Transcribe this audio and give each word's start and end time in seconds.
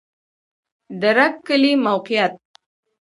د 0.99 1.01
رګ 1.17 1.33
کلی 1.47 1.71
موقعیت 1.85 2.33